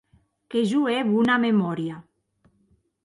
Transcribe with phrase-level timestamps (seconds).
[0.53, 1.97] Que jo è bona memòria.